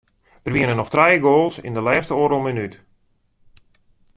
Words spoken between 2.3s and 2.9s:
minút.